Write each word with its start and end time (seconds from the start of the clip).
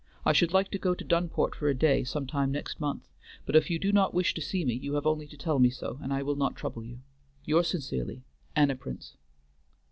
I 0.25 0.33
should 0.33 0.51
like 0.51 0.71
to 0.71 0.79
go 0.79 0.95
to 0.95 1.05
Dunport 1.05 1.53
for 1.53 1.69
a 1.69 1.75
day 1.77 2.03
some 2.03 2.25
time 2.25 2.51
next 2.51 2.79
month; 2.79 3.07
but 3.45 3.55
if 3.55 3.69
you 3.69 3.77
do 3.77 3.91
not 3.91 4.15
wish 4.15 4.33
to 4.33 4.41
see 4.41 4.65
me 4.65 4.73
you 4.73 4.95
have 4.95 5.05
only 5.05 5.27
to 5.27 5.37
tell 5.37 5.59
me 5.59 5.69
so, 5.69 5.99
and 6.01 6.11
I 6.11 6.23
will 6.23 6.33
not 6.35 6.55
trouble 6.55 6.83
you. 6.83 7.01
Yours 7.45 7.67
sincerely, 7.67 8.23
ANNA 8.55 8.77
PRINCE. 8.77 9.15